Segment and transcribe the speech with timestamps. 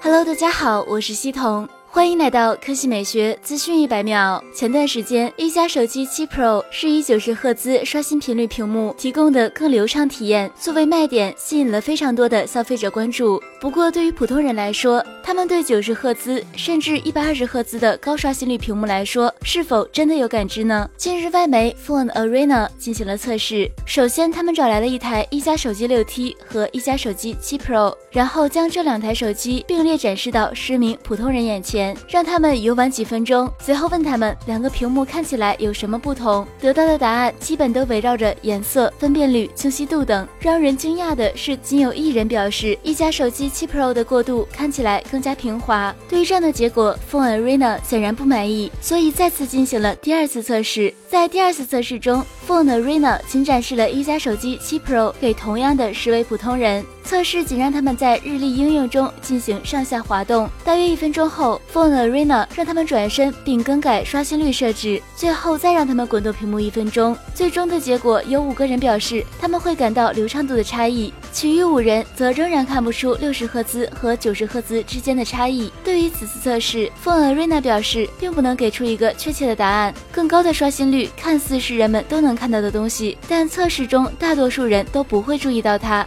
[0.00, 1.68] Hello，大家好，我是西彤。
[1.90, 4.42] 欢迎来到科技美学资讯一百秒。
[4.54, 13.42] 前段时间，一加手机七 Pro 是以九十赫兹刷新频率屏幕提供的更流畅体验作为卖点，吸引了非常多的消费者关注。
[13.60, 20.88] 不过，对于普通人来说，他们对九十赫兹甚至一百二十赫兹的高刷新率屏幕来说，是否真的有感知呢？
[20.96, 23.70] 近日，外媒 Phone Arena 进行了测试。
[23.84, 31.94] 首先，他们找来了一台一加手机六 T 和一加手机七 Pro，然后将这两台手机并列展示到十名普通人眼前。
[32.08, 40.26] 让他们游玩几分钟，随后问他们两个屏幕看起来有什么不同，得到的答案基本都围绕着颜色、分辨率、清晰度等。
[40.40, 45.92] 让人惊讶的是，仅有一人表示一加手机七 Pro 的过渡看起来更更加平滑。
[46.08, 50.94] 对于这样的结果，Phone Arena 显然不满意，所以再次进行了第二次测试。
[51.08, 56.86] 在第二次测试中，Phone Arena 仅展示了一加手机七 Pro 给同样的十位普通人。
[57.08, 67.16] 测试仅让他们在日历应用中进行上下滑动，大约一分钟后，Phone Arena 让他们转身并更改刷新率设置，最后再让他们滚动屏幕一分钟。
[67.34, 75.72] 最终的结果有五个人表示他们会感到流畅度的差异，其余五人则仍然看不出六十赫兹和九十赫兹之间的差异。
[75.82, 79.94] 对于此次测试，Phone Arena 表示并不能给出一个确切的答案。
[80.12, 86.06] 更高的刷新率看似是人们都能看到的东西，但测试中大多数人都不会注意到它。